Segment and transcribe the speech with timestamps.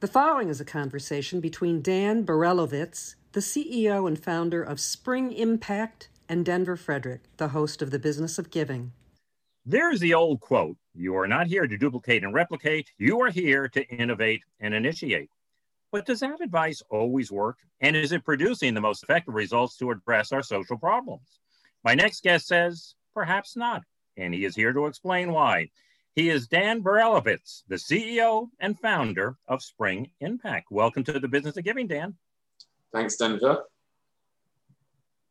[0.00, 6.08] The following is a conversation between Dan Berelowitz, the CEO and founder of Spring Impact,
[6.26, 8.92] and Denver Frederick, the host of The Business of Giving.
[9.66, 13.68] There's the old quote You are not here to duplicate and replicate, you are here
[13.68, 15.28] to innovate and initiate.
[15.92, 17.58] But does that advice always work?
[17.82, 21.40] And is it producing the most effective results to address our social problems?
[21.84, 23.82] My next guest says, perhaps not.
[24.16, 25.68] And he is here to explain why.
[26.16, 30.66] He is Dan Berelowitz, the CEO and founder of Spring Impact.
[30.68, 32.16] Welcome to the Business of Giving, Dan.
[32.92, 33.62] Thanks, Denver.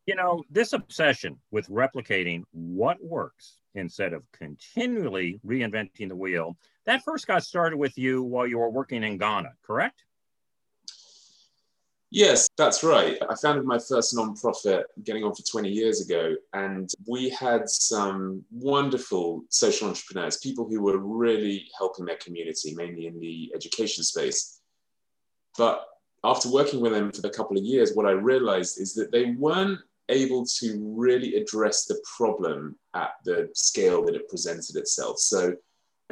[0.06, 7.02] You know, this obsession with replicating what works instead of continually reinventing the wheel, that
[7.04, 10.04] first got started with you while you were working in Ghana, correct?
[12.12, 13.16] Yes, that's right.
[13.28, 18.44] I founded my first nonprofit getting on for 20 years ago, and we had some
[18.50, 24.60] wonderful social entrepreneurs, people who were really helping their community, mainly in the education space.
[25.56, 25.86] But
[26.24, 29.26] after working with them for a couple of years, what I realized is that they
[29.26, 35.20] weren't able to really address the problem at the scale that it presented itself.
[35.20, 35.54] So,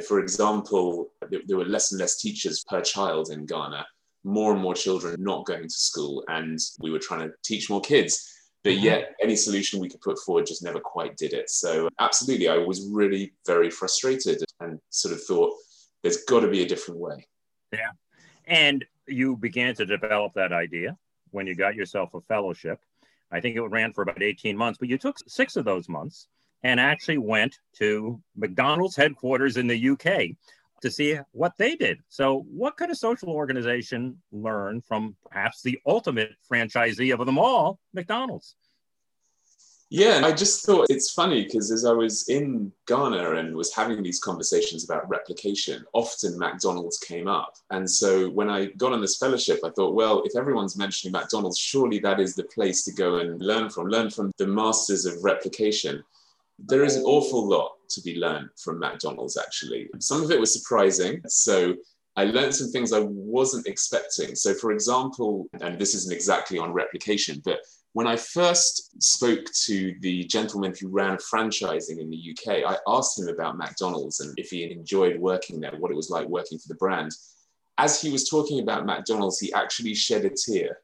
[0.07, 3.85] for example, there were less and less teachers per child in Ghana
[4.23, 7.81] more and more children not going to school and we were trying to teach more
[7.81, 8.35] kids.
[8.63, 8.85] But mm-hmm.
[8.85, 11.49] yet any solution we could put forward just never quite did it.
[11.49, 15.53] So absolutely i was really very frustrated and sort of thought
[16.01, 17.27] there's got to be a different way.
[17.71, 17.91] Yeah.
[18.45, 20.97] And you began to develop that idea
[21.31, 22.79] when you got yourself a fellowship.
[23.31, 26.27] I think it ran for about 18 months but you took six of those months
[26.63, 30.05] and actually went to mcdonald's headquarters in the uk
[30.81, 31.99] to see what they did.
[32.09, 37.79] So, what could a social organization learn from perhaps the ultimate franchisee of them all,
[37.93, 38.55] McDonald's?
[39.91, 44.03] Yeah, I just thought it's funny because as I was in Ghana and was having
[44.03, 47.55] these conversations about replication, often McDonald's came up.
[47.71, 51.57] And so when I got on this fellowship, I thought, well, if everyone's mentioning McDonald's,
[51.57, 55.23] surely that is the place to go and learn from, learn from the masters of
[55.23, 56.03] replication
[56.67, 57.17] there is an oh.
[57.17, 59.89] awful lot to be learned from McDonald's, actually.
[59.99, 61.21] Some of it was surprising.
[61.27, 61.75] So
[62.15, 64.35] I learned some things I wasn't expecting.
[64.35, 67.59] So, for example, and this isn't exactly on replication, but
[67.93, 73.17] when I first spoke to the gentleman who ran franchising in the UK, I asked
[73.17, 76.67] him about McDonald's and if he enjoyed working there, what it was like working for
[76.67, 77.11] the brand.
[77.77, 80.79] As he was talking about McDonald's, he actually shed a tear.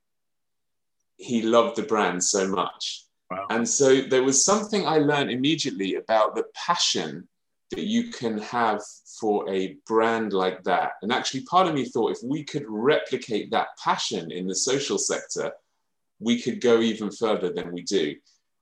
[1.18, 3.05] He loved the brand so much.
[3.32, 3.48] Wow.
[3.50, 7.28] And so there was something I learned immediately about the passion
[7.72, 8.82] that you can have
[9.20, 10.94] for a brand like that.
[11.02, 14.98] And actually, part of me thought if we could replicate that passion in the social
[14.98, 15.52] sector,
[16.20, 18.16] we could go even further than we do.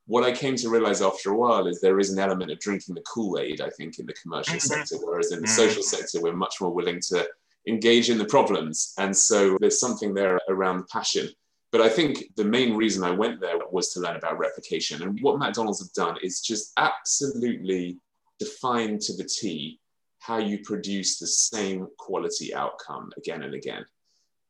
[0.05, 2.95] What I came to realize after a while is there is an element of drinking
[2.95, 4.67] the Kool Aid, I think, in the commercial mm-hmm.
[4.67, 5.55] sector, whereas in the mm-hmm.
[5.55, 7.27] social sector, we're much more willing to
[7.67, 8.93] engage in the problems.
[8.97, 11.29] And so there's something there around passion.
[11.73, 15.01] But I think the main reason I went there was to learn about replication.
[15.01, 17.97] And what McDonald's have done is just absolutely
[18.39, 19.79] defined to the T
[20.19, 23.83] how you produce the same quality outcome again and again.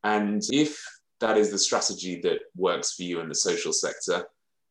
[0.04, 0.86] And if
[1.22, 4.26] that is the strategy that works for you in the social sector,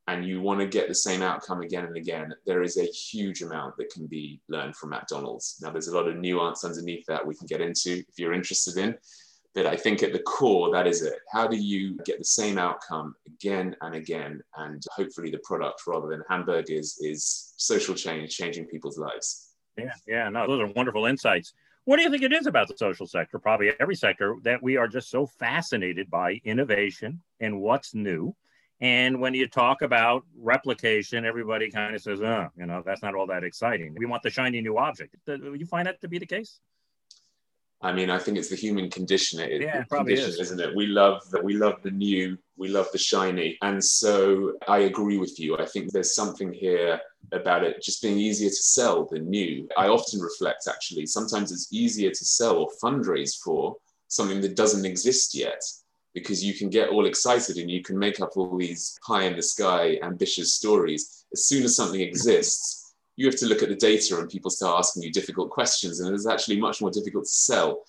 [0.09, 3.41] and you want to get the same outcome again and again, there is a huge
[3.41, 5.59] amount that can be learned from McDonald's.
[5.63, 8.77] Now, there's a lot of nuance underneath that we can get into if you're interested
[8.77, 8.97] in.
[9.55, 11.19] But I think at the core, that is it.
[11.31, 14.41] How do you get the same outcome again and again?
[14.57, 19.51] And hopefully, the product rather than hamburgers is social change, changing people's lives.
[19.77, 21.53] Yeah, yeah, no, those are wonderful insights.
[21.85, 24.77] What do you think it is about the social sector, probably every sector, that we
[24.77, 28.35] are just so fascinated by innovation and what's new?
[28.81, 33.15] And when you talk about replication, everybody kind of says, oh, you know, that's not
[33.15, 33.95] all that exciting.
[33.97, 35.17] We want the shiny new object.
[35.27, 36.61] Do you find that to be the case?
[37.83, 39.41] I mean, I think it's the human condition.
[39.41, 40.51] It, yeah, probably condition, is.
[40.51, 40.75] isn't it?
[40.75, 41.43] We love that.
[41.43, 42.39] We love the new.
[42.57, 43.59] We love the shiny.
[43.63, 45.59] And so I agree with you.
[45.59, 47.01] I think there's something here
[47.33, 49.69] about it just being easier to sell than new.
[49.77, 51.07] I often reflect actually.
[51.07, 53.77] Sometimes it's easier to sell or fundraise for
[54.09, 55.63] something that doesn't exist yet
[56.15, 59.35] because you can get all excited and you can make up all these high in
[59.35, 61.25] the sky ambitious stories.
[61.33, 62.82] As soon as something exists,
[63.23, 66.15] you have to look at the data and people start asking you difficult questions and
[66.15, 67.83] it's actually much more difficult to sell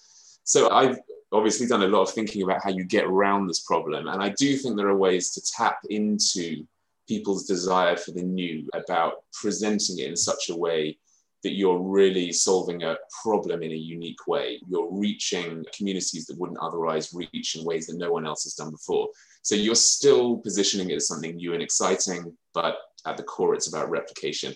[0.43, 0.99] so i've
[1.31, 4.29] obviously done a lot of thinking about how you get around this problem and i
[4.29, 6.63] do think there are ways to tap into
[7.07, 10.97] people's desire for the new about presenting it in such a way
[11.43, 14.61] that you're really solving a problem in a unique way.
[14.67, 18.71] You're reaching communities that wouldn't otherwise reach in ways that no one else has done
[18.71, 19.09] before.
[19.41, 23.67] So you're still positioning it as something new and exciting, but at the core, it's
[23.67, 24.55] about replication.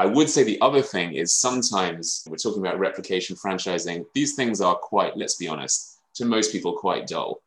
[0.00, 4.06] I would say the other thing is sometimes we're talking about replication, franchising.
[4.14, 7.42] These things are quite, let's be honest, to most people quite dull.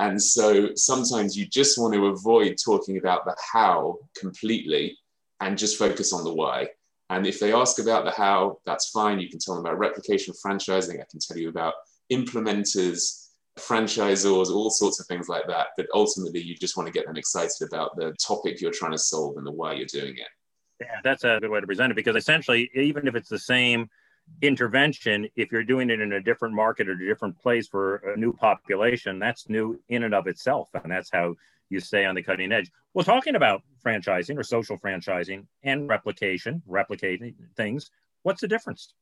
[0.00, 4.98] And so sometimes you just want to avoid talking about the how completely
[5.38, 6.66] and just focus on the why.
[7.10, 9.20] And if they ask about the how, that's fine.
[9.20, 11.00] You can tell them about replication franchising.
[11.00, 11.74] I can tell you about
[12.10, 15.68] implementers, franchisors, all sorts of things like that.
[15.76, 18.98] But ultimately, you just want to get them excited about the topic you're trying to
[18.98, 20.26] solve and the why you're doing it.
[20.80, 23.88] Yeah, that's a good way to present it because essentially, even if it's the same
[24.42, 28.16] intervention, if you're doing it in a different market or a different place for a
[28.16, 30.68] new population, that's new in and of itself.
[30.74, 31.36] And that's how
[31.70, 32.70] you stay on the cutting edge.
[32.92, 37.90] Well, talking about franchising or social franchising and replication, replicating things,
[38.22, 38.94] what's the difference?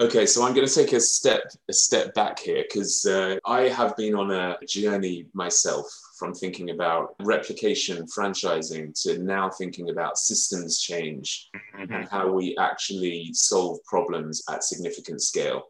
[0.00, 3.68] Okay, so I'm going to take a step a step back here because uh, I
[3.68, 5.86] have been on a journey myself
[6.18, 11.92] from thinking about replication, franchising to now thinking about systems change mm-hmm.
[11.92, 15.64] and how we actually solve problems at significant scale.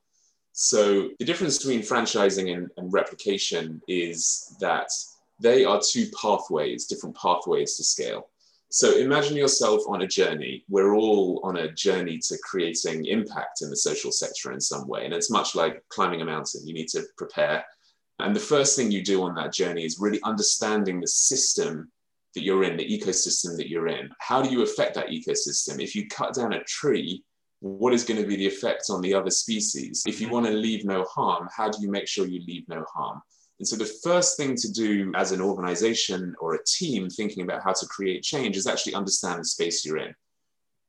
[0.53, 4.89] So the difference between franchising and, and replication is that
[5.41, 8.29] they are two pathways, different pathways to scale.
[8.73, 10.65] So imagine yourself on a journey.
[10.67, 15.05] We're all on a journey to creating impact in the social sector in some way.
[15.05, 16.67] And it's much like climbing a mountain.
[16.67, 17.63] You need to prepare.
[18.19, 21.93] And the first thing you do on that journey is really understanding the system
[22.35, 24.09] that you're in, the ecosystem that you're in.
[24.21, 25.79] How do you affect that ecosystem?
[25.79, 27.23] If you cut down a tree,
[27.61, 30.03] what is going to be the effect on the other species?
[30.07, 32.87] If you want to leave no harm, how do you make sure you leave no
[32.95, 33.21] harm?
[33.59, 37.63] And so the first thing to do as an organization or a team thinking about
[37.63, 40.15] how to create change is actually understand the space you're in.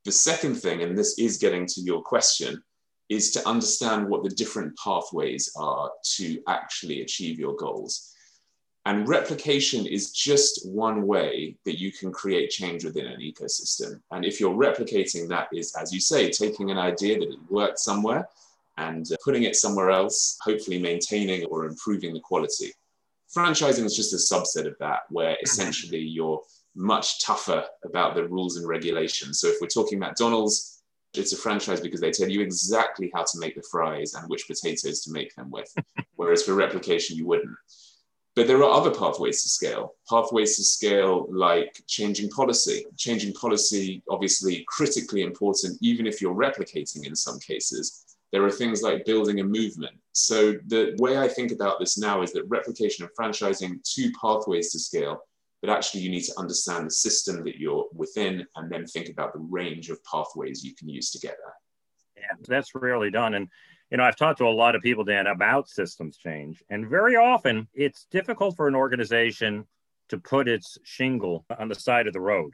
[0.05, 2.61] The second thing, and this is getting to your question,
[3.09, 8.13] is to understand what the different pathways are to actually achieve your goals.
[8.85, 14.01] And replication is just one way that you can create change within an ecosystem.
[14.11, 17.79] And if you're replicating that is, as you say, taking an idea that it worked
[17.79, 18.27] somewhere
[18.77, 22.71] and uh, putting it somewhere else, hopefully maintaining or improving the quality.
[23.35, 25.43] Franchising is just a subset of that, where mm-hmm.
[25.43, 26.41] essentially you're
[26.75, 29.39] much tougher about the rules and regulations.
[29.39, 30.81] So if we're talking McDonald's,
[31.13, 34.47] it's a franchise because they tell you exactly how to make the fries and which
[34.47, 35.71] potatoes to make them with.
[36.15, 37.55] Whereas for replication, you wouldn't.
[38.35, 39.93] But there are other pathways to scale.
[40.09, 42.85] Pathways to scale like changing policy.
[42.97, 48.12] Changing policy, obviously critically important, even if you're replicating in some cases.
[48.33, 49.95] There are things like building a movement.
[50.11, 54.71] So the way I think about this now is that replication and franchising, two pathways
[54.71, 55.21] to scale,
[55.61, 59.33] but actually you need to understand the system that you're within and then think about
[59.33, 62.23] the range of pathways you can use to get there.
[62.23, 63.35] Yeah, that's rarely done.
[63.35, 63.47] And
[63.91, 66.63] you know, I've talked to a lot of people, Dan, about systems change.
[66.71, 69.67] And very often it's difficult for an organization
[70.09, 72.53] to put its shingle on the side of the road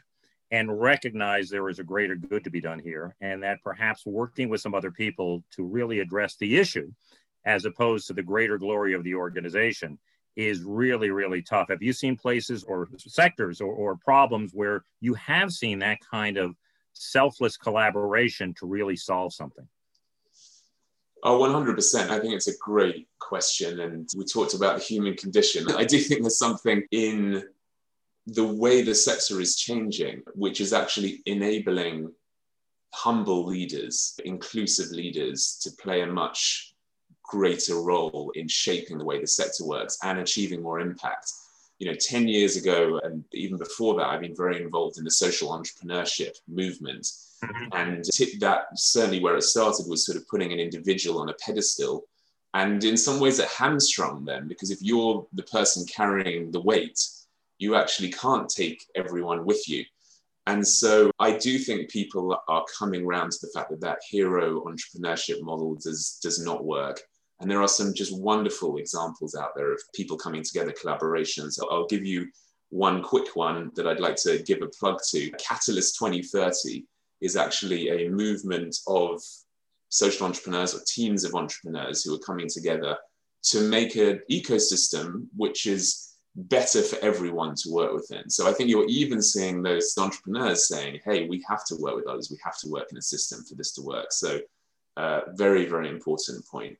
[0.51, 4.49] and recognize there is a greater good to be done here, and that perhaps working
[4.49, 6.91] with some other people to really address the issue
[7.45, 9.97] as opposed to the greater glory of the organization
[10.35, 11.69] is really, really tough.
[11.69, 16.37] Have you seen places or sectors or, or problems where you have seen that kind
[16.37, 16.55] of
[16.93, 19.67] selfless collaboration to really solve something?
[21.23, 22.09] Oh, 100%.
[22.09, 23.81] I think it's a great question.
[23.81, 25.69] And we talked about the human condition.
[25.71, 27.43] I do think there's something in
[28.27, 32.11] the way the sector is changing, which is actually enabling
[32.93, 36.73] humble leaders, inclusive leaders to play a much
[37.23, 41.31] greater role in shaping the way the sector works and achieving more impact.
[41.77, 45.11] You know, 10 years ago, and even before that, I've been very involved in the
[45.11, 47.07] social entrepreneurship movement.
[47.43, 47.67] Mm-hmm.
[47.71, 48.03] And
[48.41, 52.05] that certainly where it started was sort of putting an individual on a pedestal.
[52.53, 56.99] And in some ways, it hamstrung them because if you're the person carrying the weight,
[57.59, 59.83] you actually can't take everyone with you.
[60.47, 64.63] And so I do think people are coming around to the fact that that hero
[64.63, 66.99] entrepreneurship model does, does not work.
[67.39, 71.59] And there are some just wonderful examples out there of people coming together, collaborations.
[71.69, 72.27] I'll give you
[72.69, 75.29] one quick one that I'd like to give a plug to.
[75.31, 76.85] Catalyst 2030
[77.21, 79.21] is actually a movement of
[79.89, 82.97] social entrepreneurs or teams of entrepreneurs who are coming together
[83.41, 86.08] to make an ecosystem which is
[86.47, 88.29] better for everyone to work within.
[88.29, 92.07] So I think you're even seeing those entrepreneurs saying, hey, we have to work with
[92.07, 94.11] others, we have to work in a system for this to work.
[94.11, 94.39] So
[94.97, 96.77] uh, very, very important point.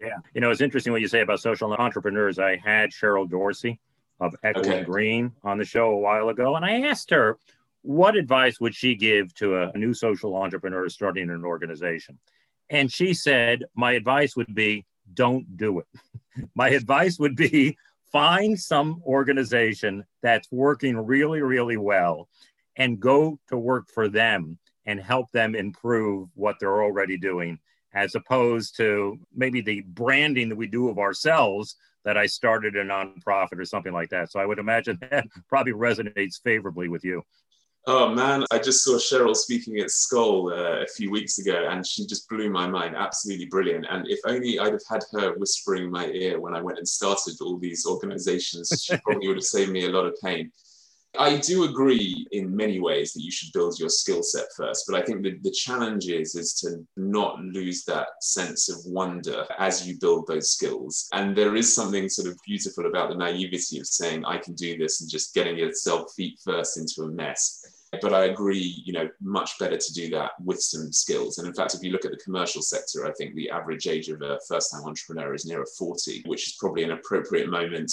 [0.00, 0.16] Yeah.
[0.34, 2.38] You know, it's interesting what you say about social entrepreneurs.
[2.38, 3.80] I had Cheryl Dorsey
[4.20, 4.84] of Echoing okay.
[4.84, 7.38] Green on the show a while ago, and I asked her,
[7.82, 12.18] what advice would she give to a new social entrepreneur starting an organization?
[12.70, 15.86] And she said, my advice would be, don't do it.
[16.54, 17.76] my advice would be
[18.12, 22.28] find some organization that's working really, really well
[22.76, 27.58] and go to work for them and help them improve what they're already doing
[27.94, 32.84] as opposed to maybe the branding that we do of ourselves that I started a
[32.84, 34.30] nonprofit or something like that.
[34.30, 37.22] So I would imagine that probably resonates favorably with you.
[37.88, 41.84] Oh man, I just saw Cheryl speaking at Skoll uh, a few weeks ago, and
[41.84, 42.94] she just blew my mind.
[42.94, 43.86] Absolutely brilliant.
[43.90, 46.86] And if only I'd have had her whispering in my ear when I went and
[46.86, 50.52] started all these organizations, she probably would have saved me a lot of pain.
[51.18, 54.96] I do agree in many ways that you should build your skill set first, but
[54.96, 59.86] I think the, the challenge is, is to not lose that sense of wonder as
[59.86, 61.08] you build those skills.
[61.12, 64.78] And there is something sort of beautiful about the naivety of saying, I can do
[64.78, 67.62] this and just getting yourself feet first into a mess.
[68.00, 71.38] But I agree, you know, much better to do that with some skills.
[71.38, 74.08] And in fact, if you look at the commercial sector, I think the average age
[74.08, 77.92] of a first time entrepreneur is nearer 40, which is probably an appropriate moment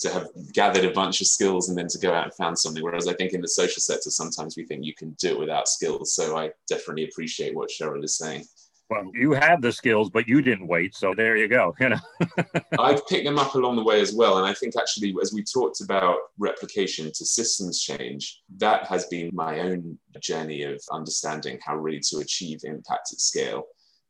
[0.00, 2.82] to have gathered a bunch of skills and then to go out and found something.
[2.82, 5.66] Whereas I think in the social sector, sometimes we think you can do it without
[5.66, 6.14] skills.
[6.14, 8.44] So I definitely appreciate what Cheryl is saying.
[8.90, 10.94] Well, you have the skills, but you didn't wait.
[10.94, 11.74] So there you go.
[11.78, 11.98] You know,
[12.78, 14.38] I've picked them up along the way as well.
[14.38, 19.30] And I think actually, as we talked about replication to systems change, that has been
[19.34, 23.64] my own journey of understanding how really to achieve impact at scale.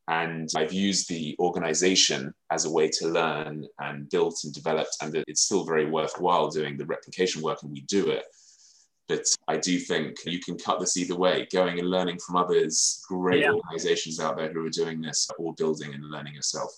[0.06, 4.96] And I've used the organization as a way to learn and built and developed.
[5.02, 8.24] And it's still very worthwhile doing the replication work, and we do it.
[9.08, 13.02] But I do think you can cut this either way, going and learning from others,
[13.08, 13.52] great yeah.
[13.52, 16.70] organizations out there who are doing this, or building and learning yourself.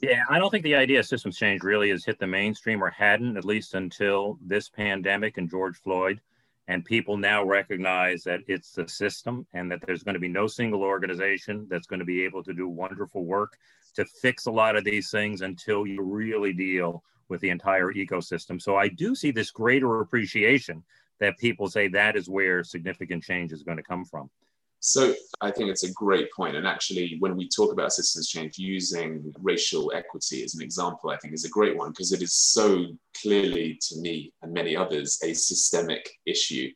[0.00, 2.90] Yeah, I don't think the idea of systems change really has hit the mainstream or
[2.90, 6.20] hadn't, at least until this pandemic and George Floyd
[6.68, 10.46] and people now recognize that it's the system and that there's going to be no
[10.46, 13.56] single organization that's going to be able to do wonderful work
[13.94, 18.60] to fix a lot of these things until you really deal with the entire ecosystem.
[18.60, 20.82] So I do see this greater appreciation
[21.20, 24.30] that people say that is where significant change is going to come from.
[24.84, 26.56] So I think it's a great point.
[26.56, 31.16] And actually, when we talk about systems change, using racial equity as an example, I
[31.18, 32.86] think is a great one because it is so
[33.22, 36.68] clearly, to me and many others, a systemic issue.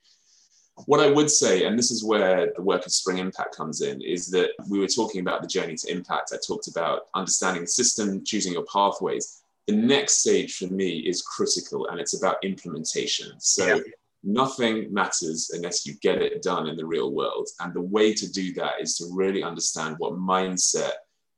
[0.85, 4.01] What I would say, and this is where the work of Spring Impact comes in,
[4.01, 6.31] is that we were talking about the journey to impact.
[6.33, 9.43] I talked about understanding the system, choosing your pathways.
[9.67, 13.33] The next stage for me is critical and it's about implementation.
[13.41, 13.81] So yeah
[14.27, 17.49] nothing matters unless you get it done in the real world.
[17.61, 20.93] And the way to do that is to really understand what mindset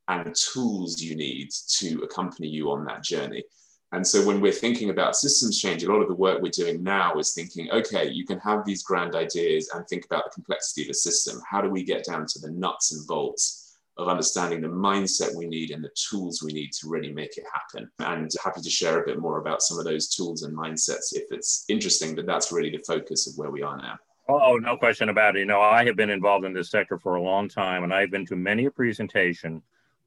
[0.08, 3.44] and tools you need to accompany you on that journey.
[3.92, 6.82] And so when we're thinking about systems change, a lot of the work we're doing
[6.82, 10.82] now is thinking, okay, you can have these grand ideas and think about the complexity
[10.82, 11.40] of the system.
[11.48, 13.67] How do we get down to the nuts and bolts?
[13.98, 17.44] Of understanding the mindset we need and the tools we need to really make it
[17.52, 17.90] happen.
[17.98, 21.24] And happy to share a bit more about some of those tools and mindsets if
[21.30, 23.98] it's interesting, but that's really the focus of where we are now.
[24.28, 25.40] Oh, no question about it.
[25.40, 28.10] You know, I have been involved in this sector for a long time, and I've
[28.10, 29.62] been to many a presentation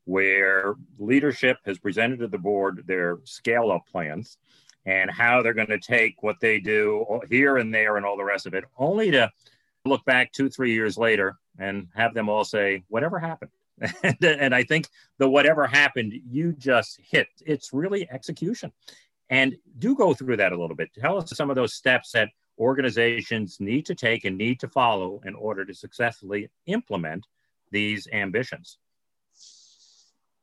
[0.06, 4.38] where leadership has presented to the board their scale up plans
[4.86, 8.24] and how they're going to take what they do here and there and all the
[8.24, 9.30] rest of it, only to
[9.86, 13.52] look back two, three years later and have them all say, whatever happened?
[14.04, 17.28] and, and I think the whatever happened, you just hit.
[17.46, 18.72] It's really execution.
[19.30, 20.94] And do go through that a little bit.
[20.94, 25.22] Tell us some of those steps that organizations need to take and need to follow
[25.26, 27.26] in order to successfully implement
[27.72, 28.78] these ambitions.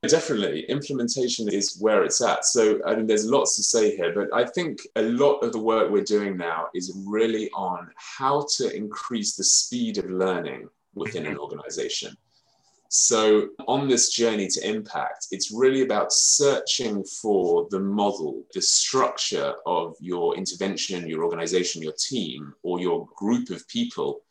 [0.03, 2.45] Definitely, implementation is where it's at.
[2.45, 5.59] So, I mean, there's lots to say here, but I think a lot of the
[5.59, 11.27] work we're doing now is really on how to increase the speed of learning within
[11.27, 12.17] an organization.
[12.91, 19.55] So, on this journey to impact, it's really about searching for the model, the structure
[19.67, 24.23] of your intervention, your organization, your team, or your group of people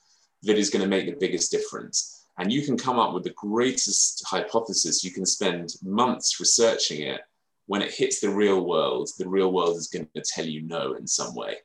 [0.42, 2.26] that is going to make the biggest difference.
[2.40, 5.04] And you can come up with the greatest hypothesis.
[5.04, 7.22] You can spend months researching it.
[7.68, 10.94] When it hits the real world, the real world is going to tell you no
[10.94, 11.58] in some way.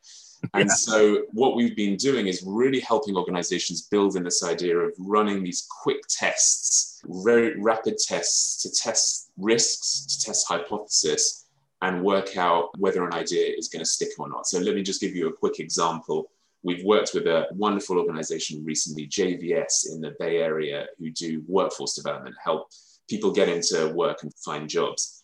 [0.54, 0.74] And yeah.
[0.74, 5.42] so, what we've been doing is really helping organizations build in this idea of running
[5.42, 11.46] these quick tests, very rapid tests to test risks, to test hypothesis,
[11.82, 14.46] and work out whether an idea is going to stick or not.
[14.46, 16.30] So, let me just give you a quick example.
[16.64, 21.94] We've worked with a wonderful organization recently, JVS in the Bay Area, who do workforce
[21.94, 22.68] development, help
[23.08, 25.21] people get into work and find jobs.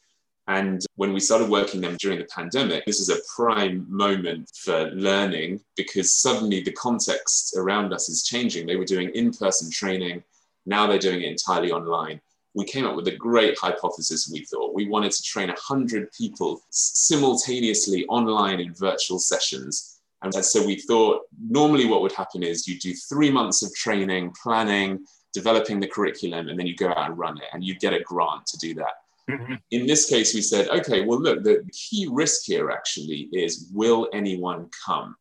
[0.48, 4.90] And when we started working them during the pandemic, this is a prime moment for
[4.92, 8.66] learning because suddenly the context around us is changing.
[8.66, 10.24] They were doing in person training,
[10.64, 12.20] now they're doing it entirely online.
[12.54, 14.74] We came up with a great hypothesis, we thought.
[14.74, 20.00] We wanted to train 100 people simultaneously online in virtual sessions.
[20.22, 24.32] And so we thought normally what would happen is you do three months of training,
[24.42, 27.92] planning, developing the curriculum, and then you go out and run it, and you get
[27.92, 28.94] a grant to do that.
[29.28, 29.54] Mm-hmm.
[29.70, 34.08] In this case, we said, okay, well, look, the key risk here actually is will
[34.12, 35.16] anyone come?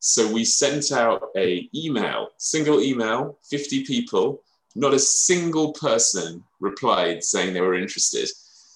[0.00, 4.42] So we sent out a email, single email, 50 people,
[4.74, 8.28] not a single person replied saying they were interested.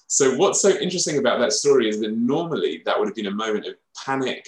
[0.07, 3.31] So what's so interesting about that story is that normally that would have been a
[3.31, 3.75] moment of
[4.05, 4.45] panic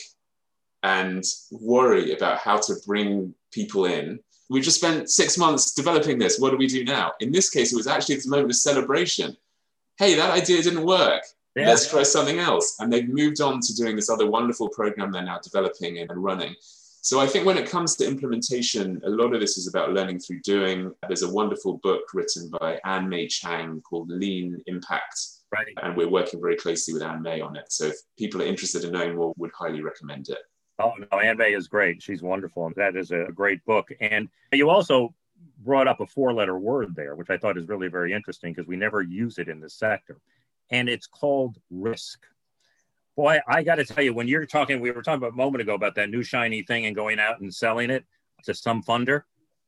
[0.83, 4.19] and worry about how to bring people in.
[4.49, 6.37] We just spent six months developing this.
[6.37, 7.13] What do we do now?
[7.21, 9.37] In this case, it was actually this moment of celebration.
[9.97, 11.23] Hey, that idea didn't work.
[11.55, 11.67] Yeah.
[11.67, 12.77] Let's try something else.
[12.79, 16.55] And they've moved on to doing this other wonderful program they're now developing and running.
[17.01, 20.19] So I think when it comes to implementation, a lot of this is about learning
[20.19, 20.91] through doing.
[21.07, 25.19] There's a wonderful book written by Anne Mei Chang called Lean Impact.
[25.51, 25.67] Right.
[25.83, 27.71] And we're working very closely with Anne Mei on it.
[27.71, 30.39] So if people are interested in knowing more, would highly recommend it.
[30.79, 32.01] Oh no, Anne Mei is great.
[32.01, 32.71] She's wonderful.
[32.75, 33.89] That is a great book.
[33.99, 35.13] And you also
[35.59, 38.75] brought up a four-letter word there, which I thought is really very interesting because we
[38.75, 40.19] never use it in this sector.
[40.69, 42.25] And it's called risk.
[43.15, 45.61] Boy, I got to tell you, when you're talking, we were talking about a moment
[45.61, 48.05] ago about that new shiny thing and going out and selling it
[48.43, 49.23] to some funder.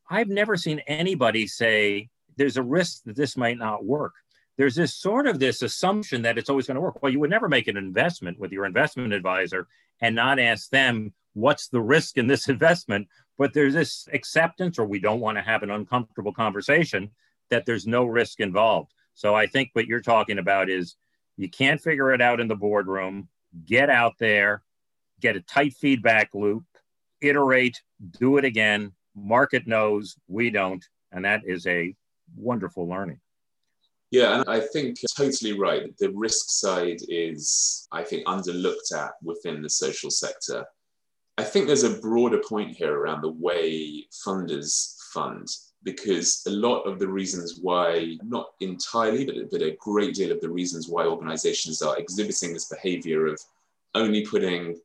[0.09, 4.13] I've never seen anybody say there's a risk that this might not work.
[4.57, 7.01] There's this sort of this assumption that it's always going to work.
[7.01, 9.67] Well, you would never make an investment with your investment advisor
[10.01, 13.07] and not ask them what's the risk in this investment.
[13.37, 17.11] But there's this acceptance, or we don't want to have an uncomfortable conversation
[17.49, 18.91] that there's no risk involved.
[19.13, 20.95] So I think what you're talking about is
[21.37, 23.27] you can't figure it out in the boardroom
[23.63, 24.63] get out there,
[25.21, 26.63] get a tight feedback loop,
[27.21, 27.81] iterate,
[28.19, 28.91] do it again.
[29.15, 30.83] Market knows, we don't.
[31.11, 31.95] And that is a
[32.35, 33.21] wonderful learning.
[34.11, 35.95] Yeah, and I think totally right.
[35.97, 40.65] The risk side is, I think, underlooked at within the social sector.
[41.37, 45.47] I think there's a broader point here around the way funders fund
[45.83, 50.41] because a lot of the reasons why, not entirely, but, but a great deal of
[50.41, 53.39] the reasons why organizations are exhibiting this behavior of
[53.93, 54.79] only putting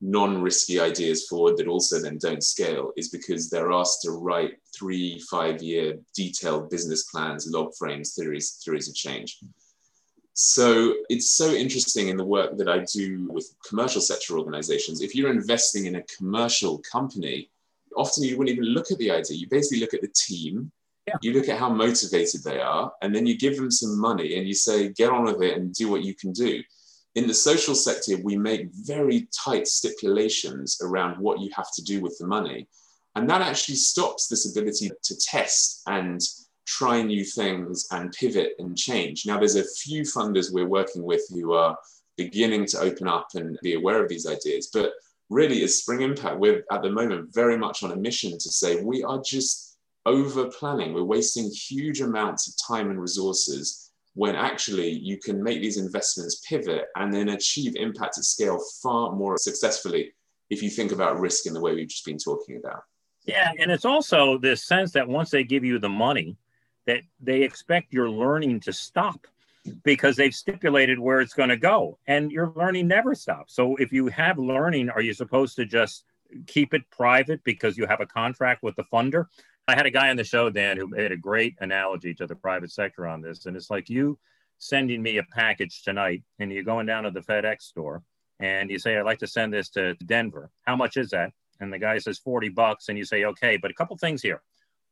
[0.00, 5.20] non-risky ideas forward that also then don't scale is because they're asked to write three,
[5.30, 9.38] five-year detailed business plans, log frames, theories, theories of change.
[10.34, 15.02] So it's so interesting in the work that I do with commercial sector organizations.
[15.02, 17.50] If you're investing in a commercial company,
[17.96, 19.36] often you wouldn't even look at the idea.
[19.36, 20.72] You basically look at the team,
[21.06, 21.16] yeah.
[21.20, 24.48] you look at how motivated they are, and then you give them some money and
[24.48, 26.62] you say, get on with it and do what you can do.
[27.14, 32.00] In the social sector, we make very tight stipulations around what you have to do
[32.00, 32.66] with the money.
[33.14, 36.22] And that actually stops this ability to test and
[36.78, 39.26] try new things and pivot and change.
[39.26, 41.76] Now, there's a few funders we're working with who are
[42.16, 44.70] beginning to open up and be aware of these ideas.
[44.72, 44.92] But
[45.28, 48.82] really as Spring Impact, we're at the moment very much on a mission to say
[48.82, 50.92] we are just over planning.
[50.92, 56.44] We're wasting huge amounts of time and resources when actually you can make these investments
[56.46, 60.12] pivot and then achieve impact at scale far more successfully
[60.50, 62.82] if you think about risk in the way we've just been talking about.
[63.24, 66.36] Yeah, and it's also this sense that once they give you the money,
[66.86, 69.26] that they expect your learning to stop
[69.84, 73.54] because they've stipulated where it's going to go and your learning never stops.
[73.54, 76.04] So if you have learning are you supposed to just
[76.46, 79.26] keep it private because you have a contract with the funder?
[79.68, 82.34] I had a guy on the show dan who made a great analogy to the
[82.34, 84.18] private sector on this and it's like you
[84.58, 88.02] sending me a package tonight and you're going down to the fedex store
[88.38, 90.50] and you say i'd like to send this to denver.
[90.62, 91.32] How much is that?
[91.60, 92.88] And the guy says 40 bucks.
[92.88, 94.42] And you say okay but a couple things here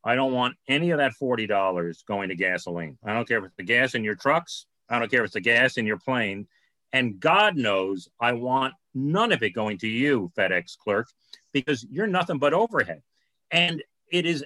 [0.03, 2.97] I don't want any of that $40 going to gasoline.
[3.05, 4.67] I don't care if it's the gas in your trucks.
[4.89, 6.47] I don't care if it's the gas in your plane.
[6.93, 11.09] And God knows I want none of it going to you, FedEx clerk,
[11.53, 13.03] because you're nothing but overhead.
[13.51, 14.45] And it is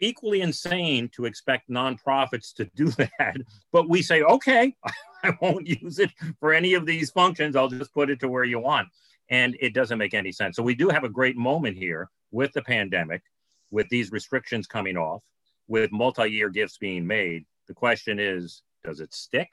[0.00, 2.86] equally insane to expect nonprofits to do
[3.18, 3.36] that.
[3.72, 4.74] But we say, okay,
[5.24, 6.10] I won't use it
[6.40, 7.56] for any of these functions.
[7.56, 8.88] I'll just put it to where you want.
[9.28, 10.56] And it doesn't make any sense.
[10.56, 13.22] So we do have a great moment here with the pandemic
[13.72, 15.22] with these restrictions coming off,
[15.66, 19.50] with multi-year gifts being made, the question is, does it stick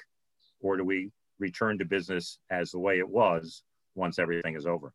[0.60, 3.63] or do we return to business as the way it was
[3.95, 4.93] once everything is over?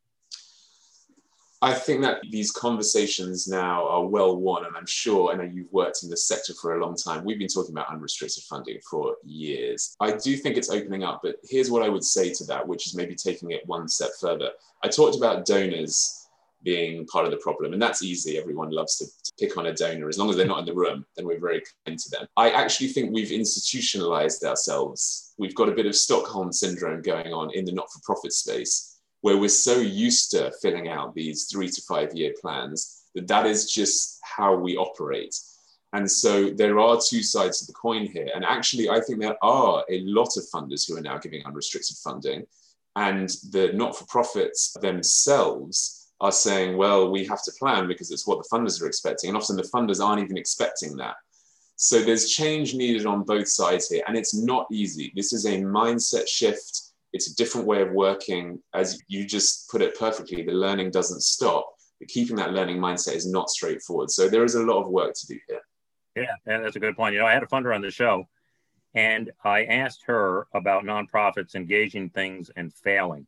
[1.63, 5.73] I think that these conversations now are well won, and I'm sure, I know you've
[5.73, 7.25] worked in the sector for a long time.
[7.25, 9.97] We've been talking about unrestricted funding for years.
[9.99, 12.87] I do think it's opening up, but here's what I would say to that, which
[12.87, 14.51] is maybe taking it one step further.
[14.83, 16.24] I talked about donors
[16.65, 17.73] being part of the problem.
[17.73, 18.39] And that's easy.
[18.39, 20.09] Everyone loves to, to, pick on a donor.
[20.09, 22.27] As long as they're not in the room, then we're very kind to them.
[22.37, 25.35] I actually think we've institutionalized ourselves.
[25.39, 29.01] We've got a bit of Stockholm syndrome going on in the not for profit space,
[29.21, 33.47] where we're so used to filling out these three to five year plans that that
[33.47, 35.35] is just how we operate.
[35.93, 38.29] And so there are two sides to the coin here.
[38.35, 41.97] And actually, I think there are a lot of funders who are now giving unrestricted
[41.99, 42.47] funding.
[42.97, 48.27] And the not for profits themselves are saying, well, we have to plan because it's
[48.27, 49.29] what the funders are expecting.
[49.29, 51.17] And often the funders aren't even expecting that.
[51.77, 54.03] So there's change needed on both sides here.
[54.07, 55.13] And it's not easy.
[55.17, 56.93] This is a mindset shift.
[57.13, 58.61] It's a different way of working.
[58.75, 61.69] As you just put it perfectly, the learning doesn't stop.
[61.99, 64.11] But keeping that learning mindset is not straightforward.
[64.11, 65.61] So there is a lot of work to do here.
[66.17, 67.15] Yeah, that's a good point.
[67.15, 68.29] You know, I had a funder on the show
[68.95, 73.27] and I asked her about nonprofits engaging things and failing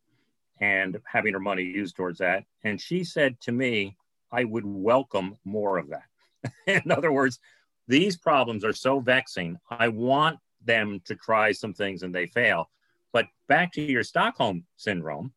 [0.59, 2.43] and having her money used towards that.
[2.63, 3.97] And she said to me,
[4.31, 6.53] I would welcome more of that.
[6.85, 7.39] In other words,
[7.87, 9.57] these problems are so vexing.
[9.69, 12.69] I want them to try some things and they fail.
[13.13, 15.33] But back to your Stockholm syndrome,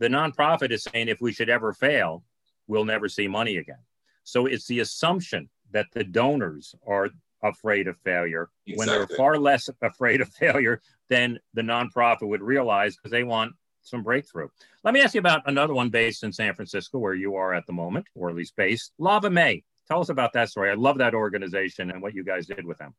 [0.00, 2.24] the nonprofit is saying if we should ever fail,
[2.66, 3.78] we'll never see money again.
[4.24, 7.10] So it's the assumption that the donors are
[7.42, 8.76] afraid of failure exactly.
[8.76, 13.54] when they're far less afraid of failure than the nonprofit would realize because they want
[13.84, 14.48] some breakthrough.
[14.82, 17.66] Let me ask you about another one based in San Francisco, where you are at
[17.66, 18.92] the moment, or at least based.
[18.98, 19.62] Lava Mae.
[19.86, 20.70] Tell us about that story.
[20.70, 22.94] I love that organization and what you guys did with them.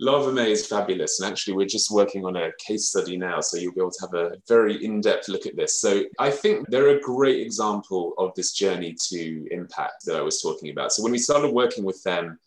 [0.00, 1.20] Lava Mae is fabulous.
[1.20, 3.40] And actually, we're just working on a case study now.
[3.40, 5.80] So you'll be able to have a very in depth look at this.
[5.80, 10.42] So I think they're a great example of this journey to impact that I was
[10.42, 10.92] talking about.
[10.92, 12.38] So when we started working with them,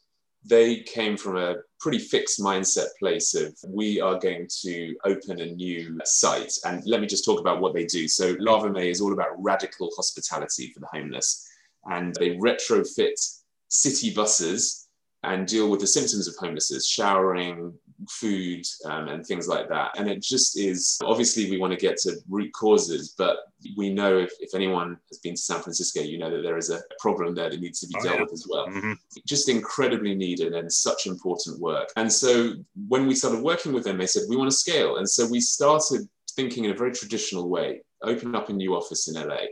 [0.48, 5.46] they came from a pretty fixed mindset place of we are going to open a
[5.46, 6.54] new site.
[6.66, 8.08] And let me just talk about what they do.
[8.08, 11.48] So Lava Mae is all about radical hospitality for the homeless.
[11.86, 14.88] And they retrofit city buses
[15.24, 17.74] and deal with the symptoms of homelessness, showering,
[18.10, 19.98] food, um, and things like that.
[19.98, 23.38] And it just is obviously we want to get to root causes, but
[23.76, 26.70] we know if, if anyone has been to San Francisco, you know that there is
[26.70, 28.22] a problem there that needs to be oh, dealt yeah.
[28.22, 28.68] with as well.
[28.68, 28.94] Mm-hmm.
[29.26, 31.90] Just incredibly needed and such important work.
[31.96, 32.54] And so
[32.88, 34.98] when we started working with them, they said, we want to scale.
[34.98, 39.08] And so we started thinking in a very traditional way, open up a new office
[39.08, 39.46] in LA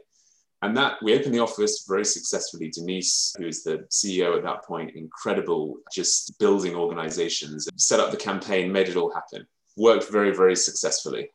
[0.62, 2.72] and that we opened the office very successfully.
[2.72, 8.18] Doniece, who is the CEO at that point, incredible, just building organizations, set up the
[8.18, 9.46] campaign, made it all happen,
[9.78, 11.30] worked very, very successfully.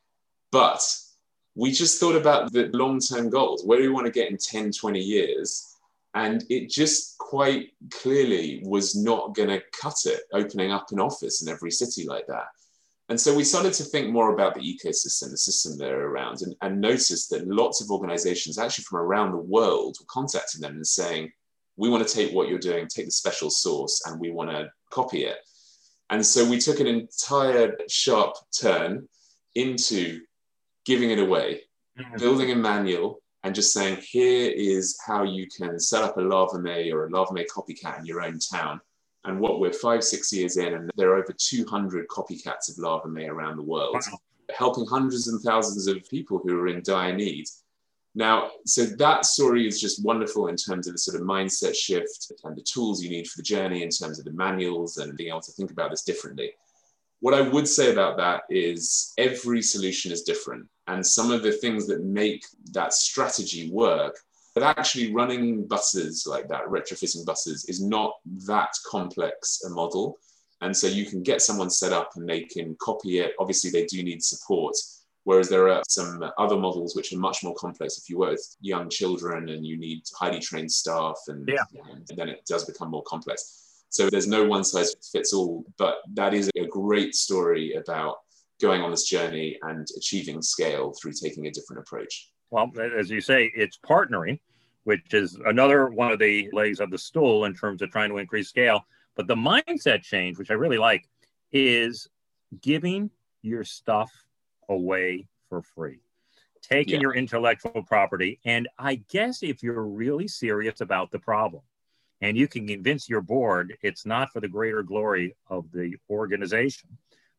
[0.50, 0.82] But
[1.54, 3.64] we just thought about the long term goals.
[3.64, 5.76] Where do we want to get in 10, 20 years?
[6.14, 11.42] And it just quite clearly was not going to cut it, opening up an office
[11.42, 12.46] in every city like that.
[13.10, 16.54] And so we started to think more about the ecosystem, the system they're around, and,
[16.62, 20.86] and noticed that lots of organizations, actually from around the world, were contacting them and
[20.86, 21.32] saying,
[21.76, 24.70] we want to take what you're doing, take the special source, and we want to
[24.90, 25.38] copy it.
[26.10, 29.08] And so we took an entire sharp turn
[29.56, 30.20] into
[30.84, 31.62] giving it away,
[31.98, 32.16] mm-hmm.
[32.16, 36.60] building a manual, and just saying, here is how you can set up a Lava
[36.60, 38.80] Mae or a Lava Mae copycat in your own town
[39.24, 43.08] and what we're five, six years in, and there are over 200 copycats of Lava
[43.08, 44.18] Mae around the world, wow.
[44.56, 47.46] helping hundreds and thousands of people who are in dire need.
[48.14, 52.32] Now, so that story is just wonderful in terms of the sort of mindset shift
[52.42, 55.28] and the tools you need for the journey in terms of the manuals and being
[55.28, 56.52] able to think about this differently.
[57.20, 60.66] What I would say about that is every solution is different.
[60.88, 64.16] And some of the things that make that strategy work
[64.54, 68.14] but actually running buses like that, retrofitting buses, is not
[68.46, 70.18] that complex a model.
[70.60, 73.32] And so you can get someone set up and they can copy it.
[73.38, 74.74] Obviously, they do need support.
[75.24, 77.98] Whereas there are some other models which are much more complex.
[77.98, 81.62] If you work with young children and you need highly trained staff, and, yeah.
[81.90, 83.84] and then it does become more complex.
[83.90, 88.16] So there's no one size fits all, but that is a great story about
[88.60, 92.29] going on this journey and achieving scale through taking a different approach.
[92.50, 94.40] Well, as you say, it's partnering,
[94.84, 98.18] which is another one of the legs of the stool in terms of trying to
[98.18, 98.84] increase scale.
[99.14, 101.08] But the mindset change, which I really like,
[101.52, 102.08] is
[102.60, 103.10] giving
[103.42, 104.10] your stuff
[104.68, 106.00] away for free,
[106.62, 107.00] taking yeah.
[107.00, 108.40] your intellectual property.
[108.44, 111.62] And I guess if you're really serious about the problem
[112.20, 116.88] and you can convince your board it's not for the greater glory of the organization,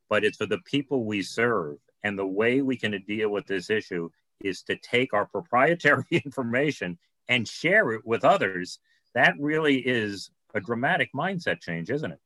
[0.10, 3.70] but it's for the people we serve and the way we can deal with this
[3.70, 4.10] issue
[4.44, 8.80] is to take our proprietary information and share it with others,
[9.14, 12.20] that really is a dramatic mindset change, isn't it?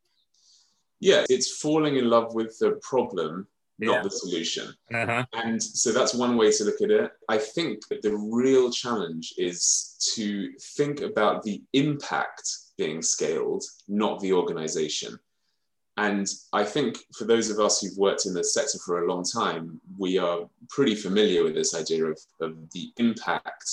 [0.99, 3.47] Yeah, it's falling in love with the problem,
[3.79, 3.91] yeah.
[3.91, 4.73] not the solution.
[4.93, 5.25] Uh-huh.
[5.33, 7.11] And so that's one way to look at it.
[7.29, 14.19] I think that the real challenge is to think about the impact being scaled, not
[14.19, 15.19] the organization.
[15.97, 19.23] And I think for those of us who've worked in the sector for a long
[19.23, 23.69] time, we are pretty familiar with this idea of, of the impact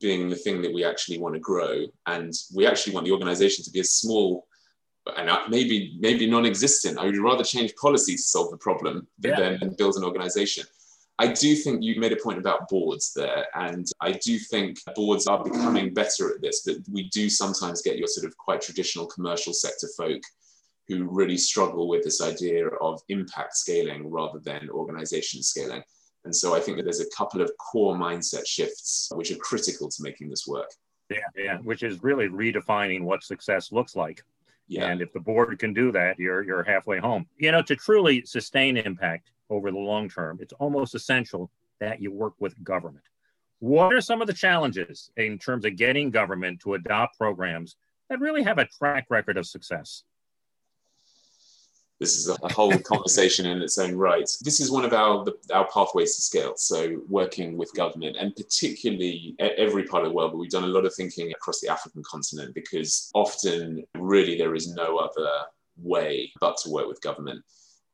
[0.00, 1.84] being the thing that we actually want to grow.
[2.06, 4.46] And we actually want the organization to be as small
[5.16, 6.98] and uh, maybe maybe non-existent.
[6.98, 9.56] I would rather change policy to solve the problem yeah.
[9.58, 10.64] than build an organization.
[11.18, 15.26] I do think you made a point about boards there, and I do think boards
[15.26, 19.06] are becoming better at this, but we do sometimes get your sort of quite traditional
[19.06, 20.22] commercial sector folk
[20.88, 25.82] who really struggle with this idea of impact scaling rather than organization scaling.
[26.24, 29.88] And so I think that there's a couple of core mindset shifts which are critical
[29.88, 30.70] to making this work.
[31.10, 34.22] Yeah, yeah, which is really redefining what success looks like.
[34.68, 34.86] Yeah.
[34.86, 37.26] And if the board can do that, you're you're halfway home.
[37.36, 42.12] You know, to truly sustain impact over the long term, it's almost essential that you
[42.12, 43.04] work with government.
[43.58, 47.76] What are some of the challenges in terms of getting government to adopt programs
[48.08, 50.04] that really have a track record of success?
[52.02, 54.28] This is a whole conversation in its own right.
[54.40, 56.54] This is one of our our pathways to scale.
[56.56, 60.74] So working with government and particularly every part of the world, but we've done a
[60.76, 65.30] lot of thinking across the African continent because often really there is no other
[65.76, 67.44] way but to work with government.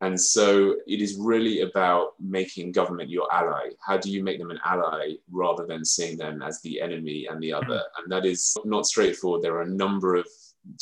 [0.00, 3.70] And so it is really about making government your ally.
[3.84, 7.42] How do you make them an ally rather than seeing them as the enemy and
[7.42, 7.82] the other?
[7.98, 9.42] And that is not straightforward.
[9.42, 10.26] There are a number of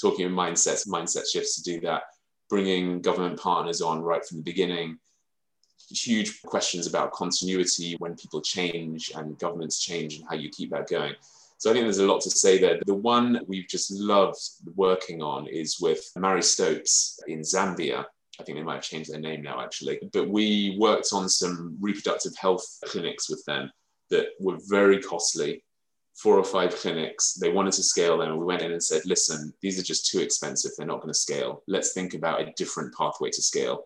[0.01, 2.03] talking mindsets, mindset shifts to do that
[2.49, 4.99] bringing government partners on right from the beginning.
[5.91, 10.89] Huge questions about continuity when people change and governments change and how you keep that
[10.89, 11.15] going.
[11.59, 12.81] So I think there's a lot to say there.
[12.85, 14.39] The one we've just loved
[14.75, 18.05] working on is with Marie Stopes in Zambia.
[18.39, 19.99] I think they might have changed their name now, actually.
[20.13, 23.71] But we worked on some reproductive health clinics with them
[24.11, 25.63] that were very costly
[26.17, 27.35] four or five clinics.
[27.35, 28.31] They wanted to scale them.
[28.31, 30.73] And we went in and said, listen, these are just too expensive.
[30.77, 31.63] They're not going to scale.
[31.69, 33.85] Let's think about a different pathway to scale.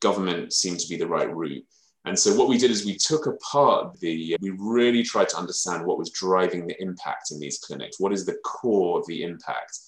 [0.00, 1.64] Government seemed to be the right route.
[2.06, 5.86] And so what we did is we took apart the, we really tried to understand
[5.86, 7.98] what was driving the impact in these clinics.
[7.98, 9.78] What is the core of the impact?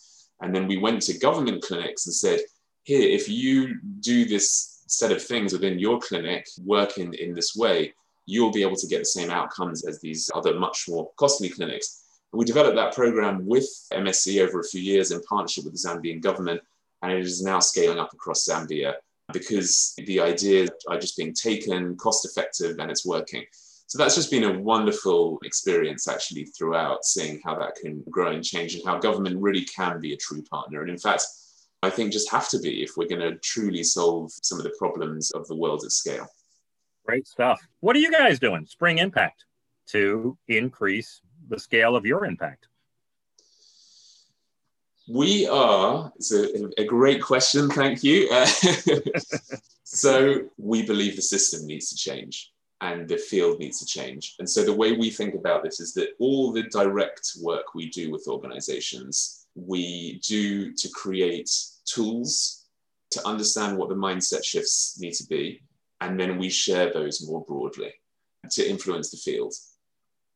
[0.41, 2.41] And then we went to government clinics and said,
[2.85, 7.57] here, if you do this set of things within your clinic, work in, in this
[7.57, 7.93] way,
[8.27, 12.03] you'll be able to get the same outcomes as these other much more costly clinics.
[12.33, 16.21] We developed that program with MSC over a few years in partnership with the Zambian
[16.21, 16.61] government,
[17.03, 18.95] and it is now scaling up across Zambia
[19.33, 23.45] because the ideas are just being taken, cost effective, and it's working.
[23.89, 28.43] So that's just been a wonderful experience actually throughout seeing how that can grow and
[28.43, 30.81] change and how government really can be a true partner.
[30.81, 31.25] And in fact,
[31.83, 34.75] I think just have to be if we're going to truly solve some of the
[34.77, 36.27] problems of the world at scale.
[37.07, 37.61] Great stuff.
[37.81, 39.45] What are you guys doing, Spring Impact,
[39.89, 42.67] to increase the scale of your impact?
[45.09, 48.29] We are, it's a, a great question, thank you.
[48.29, 48.45] Uh,
[49.85, 54.35] so, we believe the system needs to change and the field needs to change.
[54.41, 57.89] And so, the way we think about this is that all the direct work we
[57.91, 61.51] do with organizations, we do to create
[61.85, 62.65] tools
[63.11, 65.63] to understand what the mindset shifts need to be
[66.01, 67.93] and then we share those more broadly
[68.51, 69.55] to influence the field.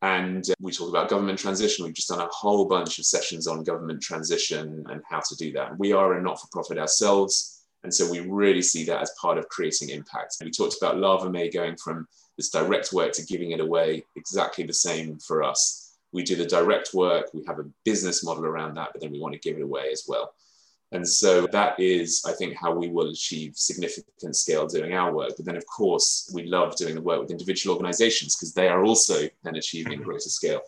[0.03, 1.85] And uh, we talk about government transition.
[1.85, 5.53] We've just done a whole bunch of sessions on government transition and how to do
[5.53, 5.79] that.
[5.79, 7.65] We are a not for profit ourselves.
[7.83, 10.37] And so we really see that as part of creating impact.
[10.43, 14.65] We talked about Lava Mae going from this direct work to giving it away, exactly
[14.65, 15.97] the same for us.
[16.13, 19.21] We do the direct work, we have a business model around that, but then we
[19.21, 20.35] want to give it away as well.
[20.93, 25.33] And so that is, I think, how we will achieve significant scale doing our work.
[25.37, 28.85] But then, of course, we love doing the work with individual organizations because they are
[28.85, 30.03] also then achieving mm-hmm.
[30.03, 30.63] greater scale.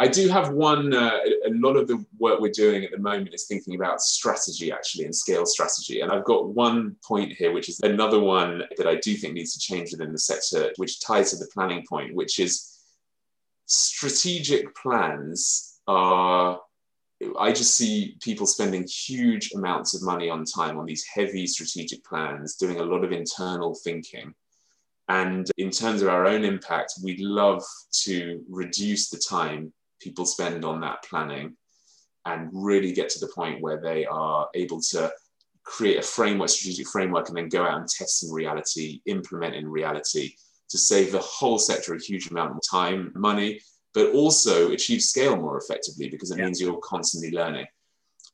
[0.00, 3.34] I do have one, uh, a lot of the work we're doing at the moment
[3.34, 6.02] is thinking about strategy actually and scale strategy.
[6.02, 9.54] And I've got one point here, which is another one that I do think needs
[9.54, 12.78] to change within the sector, which ties to the planning point, which is
[13.66, 16.60] strategic plans are
[17.38, 22.04] I just see people spending huge amounts of money on time on these heavy strategic
[22.04, 24.34] plans, doing a lot of internal thinking.
[25.08, 27.64] And in terms of our own impact, we'd love
[28.04, 31.56] to reduce the time people spend on that planning
[32.24, 35.10] and really get to the point where they are able to
[35.64, 39.68] create a framework, strategic framework, and then go out and test in reality, implement in
[39.68, 40.34] reality
[40.68, 43.60] to save the whole sector a huge amount of time, money,
[43.94, 46.44] but also achieve scale more effectively because it yeah.
[46.44, 47.66] means you're constantly learning.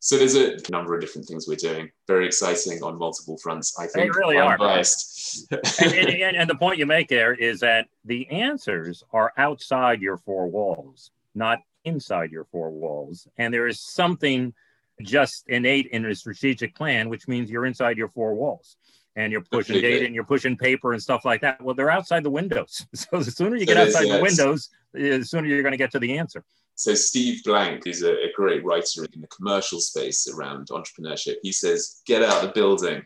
[0.01, 1.91] So there's a number of different things we're doing.
[2.07, 3.75] Very exciting on multiple fronts.
[3.79, 4.59] I think they really are.
[4.59, 5.51] Biased.
[5.81, 10.19] and, and, and the point you make there is that the answers are outside your
[10.19, 13.27] four walls, not inside your four walls.
[13.39, 14.53] And there is something
[15.01, 18.77] just innate in a strategic plan, which means you're inside your four walls
[19.17, 21.63] and you're pushing data and you're pushing paper and stuff like that.
[21.63, 22.87] Well, they're outside the windows.
[22.95, 25.93] So the sooner you get outside the windows, eh, the sooner you're going to get
[25.93, 26.45] to the answer.
[26.75, 31.37] So Steve Blank is a, a, great writer in the commercial space around entrepreneurship.
[31.43, 33.05] He says, "Get out of the building."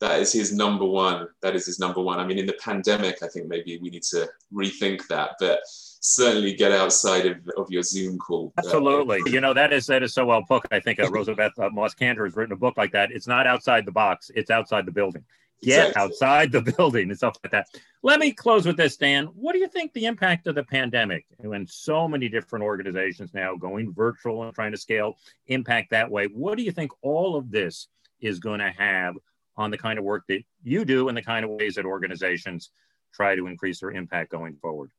[0.00, 1.28] That is his number one.
[1.42, 2.18] That is his number one.
[2.18, 5.60] I mean, in the pandemic, I think maybe we need to rethink that, but
[6.00, 8.52] certainly get outside of, of your Zoom call.
[8.58, 9.20] Absolutely.
[9.26, 10.64] You know, that is that is so well put.
[10.70, 13.12] I think uh, Rosabeth uh, Moss Kanter has written a book like that.
[13.12, 15.24] It's not outside the box, it's outside the building.
[15.62, 16.02] Get exactly.
[16.02, 17.66] outside the building and stuff like that.
[18.02, 19.26] Let me close with this, Dan.
[19.26, 23.56] What do you think the impact of the pandemic, when so many different organizations now
[23.56, 25.16] going virtual and trying to scale,
[25.48, 26.26] impact that way?
[26.26, 27.88] What do you think all of this
[28.20, 29.16] is going to have
[29.56, 32.70] on the kind of work that you do and the kind of ways that organizations
[33.12, 34.90] try to increase their impact going forward?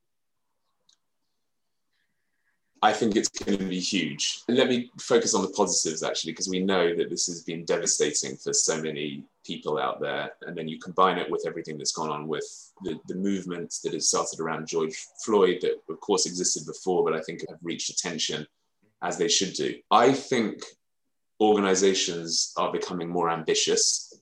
[2.83, 4.41] I think it's going to be huge.
[4.47, 8.35] Let me focus on the positives actually, because we know that this has been devastating
[8.37, 10.31] for so many people out there.
[10.41, 13.93] And then you combine it with everything that's gone on with the, the movement that
[13.93, 17.91] has started around George Floyd, that of course existed before, but I think have reached
[17.91, 18.47] attention
[19.03, 19.75] as they should do.
[19.91, 20.63] I think
[21.39, 24.20] organizations are becoming more ambitious.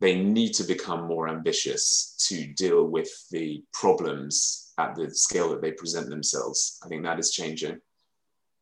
[0.00, 5.62] They need to become more ambitious to deal with the problems at the scale that
[5.62, 6.80] they present themselves.
[6.84, 7.78] I think that is changing.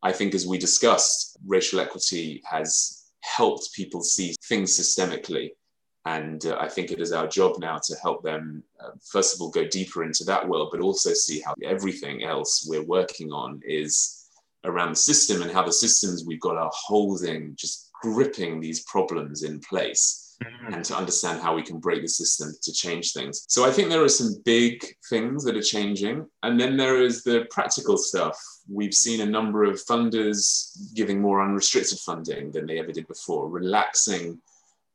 [0.03, 5.51] I think, as we discussed, racial equity has helped people see things systemically.
[6.05, 9.41] And uh, I think it is our job now to help them, uh, first of
[9.41, 13.61] all, go deeper into that world, but also see how everything else we're working on
[13.65, 14.27] is
[14.65, 19.43] around the system and how the systems we've got are holding, just gripping these problems
[19.43, 20.73] in place mm-hmm.
[20.73, 23.45] and to understand how we can break the system to change things.
[23.47, 26.25] So I think there are some big things that are changing.
[26.43, 28.37] And then there is the practical stuff.
[28.71, 33.49] We've seen a number of funders giving more unrestricted funding than they ever did before,
[33.49, 34.39] relaxing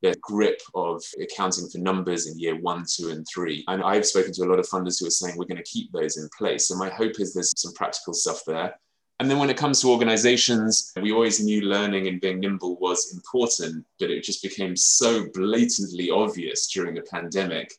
[0.01, 3.65] their grip of accounting for numbers in year one, two, and three.
[3.67, 5.91] And I've spoken to a lot of funders who are saying we're going to keep
[5.93, 6.69] those in place.
[6.69, 8.79] So my hope is there's some practical stuff there.
[9.21, 13.13] And then when it comes to organizations, we always knew learning and being nimble was
[13.13, 17.75] important, but it just became so blatantly obvious during the pandemic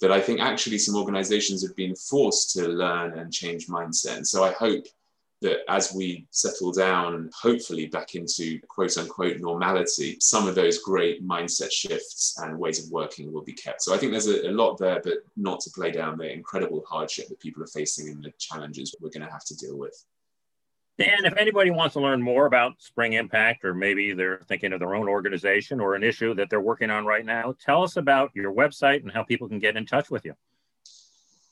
[0.00, 4.18] that I think actually some organizations have been forced to learn and change mindset.
[4.18, 4.86] And so I hope
[5.42, 11.26] that as we settle down, hopefully back into quote unquote normality, some of those great
[11.26, 13.82] mindset shifts and ways of working will be kept.
[13.82, 16.84] So I think there's a, a lot there, but not to play down the incredible
[16.88, 20.04] hardship that people are facing and the challenges we're going to have to deal with.
[20.98, 24.80] Dan, if anybody wants to learn more about Spring Impact, or maybe they're thinking of
[24.80, 28.30] their own organization or an issue that they're working on right now, tell us about
[28.34, 30.34] your website and how people can get in touch with you.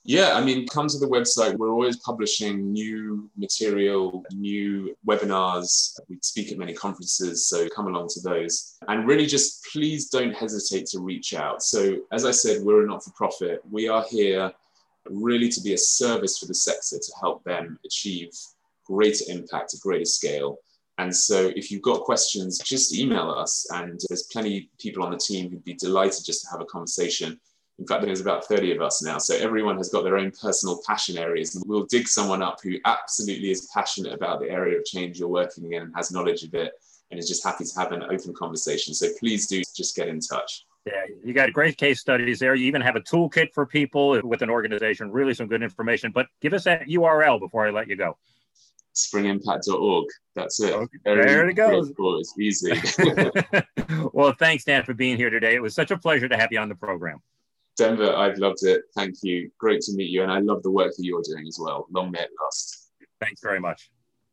[0.07, 1.57] Yeah, I mean, come to the website.
[1.57, 5.99] We're always publishing new material, new webinars.
[6.09, 8.77] We speak at many conferences, so come along to those.
[8.89, 11.63] And really just please don't hesitate to reach out.
[11.63, 13.63] So, as I said, we're a not for profit.
[13.71, 14.53] We are here
[15.09, 18.31] really to be a service for the sector to help them achieve
[18.85, 20.59] greater impact, a greater scale.
[20.99, 23.67] And so if you've got questions, just email us.
[23.73, 26.67] And there's plenty of people on the team who'd be delighted just to have a
[26.67, 27.41] conversation.
[27.81, 29.19] In fact, there's about 30 of us now.
[29.19, 31.57] So everyone has got their own personal passion areas.
[31.57, 35.29] And we'll dig someone up who absolutely is passionate about the area of change you're
[35.29, 36.73] working in and has knowledge of it
[37.11, 38.95] and is just happy to have an open conversation.
[38.95, 40.65] So please do just get in touch.
[40.87, 42.55] Yeah, you got great case studies there.
[42.55, 46.13] You even have a toolkit for people with an organization, really some good information.
[46.13, 48.17] But give us that URL before I let you go
[48.95, 50.07] springimpact.org.
[50.35, 50.73] That's it.
[50.73, 51.93] Okay, there it goes.
[51.97, 52.73] It's easy.
[54.13, 55.55] well, thanks, Dan, for being here today.
[55.55, 57.21] It was such a pleasure to have you on the program.
[57.77, 58.83] Denver, I've loved it.
[58.95, 59.51] Thank you.
[59.59, 60.23] Great to meet you.
[60.23, 61.87] And I love the work that you're doing as well.
[61.91, 62.91] Long may it last.
[63.21, 63.91] Thanks very much.